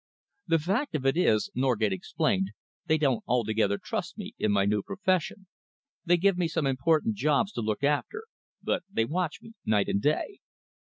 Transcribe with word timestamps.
"The 0.47 0.57
fact 0.57 0.95
of 0.95 1.05
it 1.05 1.15
is," 1.15 1.51
Norgate 1.53 1.93
explained, 1.93 2.53
"they 2.87 2.97
don't 2.97 3.23
altogether 3.27 3.77
trust 3.77 4.17
me 4.17 4.33
in 4.39 4.51
my 4.51 4.65
new 4.65 4.81
profession. 4.81 5.45
They 6.05 6.17
give 6.17 6.39
me 6.39 6.47
some 6.47 6.65
important 6.65 7.13
jobs 7.17 7.51
to 7.51 7.61
look 7.61 7.83
after, 7.83 8.23
but 8.63 8.81
they 8.91 9.05
watch 9.05 9.43
me 9.43 9.53
night 9.63 9.87
and 9.89 10.01
day. 10.01 10.39